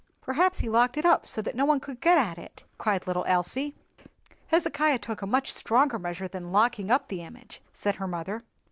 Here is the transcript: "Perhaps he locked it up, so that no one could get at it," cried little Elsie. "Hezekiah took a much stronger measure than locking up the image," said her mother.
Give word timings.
"Perhaps 0.19 0.61
he 0.61 0.67
locked 0.67 0.97
it 0.97 1.05
up, 1.05 1.27
so 1.27 1.43
that 1.43 1.53
no 1.53 1.63
one 1.63 1.79
could 1.79 2.01
get 2.01 2.17
at 2.17 2.39
it," 2.39 2.63
cried 2.79 3.05
little 3.05 3.23
Elsie. 3.27 3.75
"Hezekiah 4.47 4.97
took 4.97 5.21
a 5.21 5.27
much 5.27 5.53
stronger 5.53 5.99
measure 5.99 6.27
than 6.27 6.51
locking 6.51 6.89
up 6.89 7.07
the 7.07 7.21
image," 7.21 7.61
said 7.71 7.97
her 7.97 8.07
mother. 8.07 8.41